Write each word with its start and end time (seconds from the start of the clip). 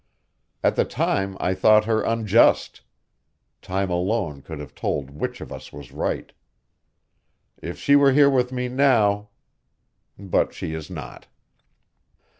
At 0.63 0.75
the 0.75 0.83
time 0.83 1.37
I 1.39 1.53
thought 1.53 1.85
her 1.85 2.01
unjust; 2.01 2.81
time 3.61 3.91
alone 3.91 4.41
could 4.41 4.57
have 4.57 4.73
told 4.73 5.11
which 5.11 5.41
of 5.41 5.51
us 5.51 5.71
was 5.71 5.91
right. 5.91 6.31
If 7.61 7.77
she 7.77 7.95
were 7.95 8.11
here 8.13 8.31
with 8.31 8.51
me 8.51 8.67
now 8.67 9.29
but 10.17 10.55
she 10.55 10.73
is 10.73 10.89
not. 10.89 11.27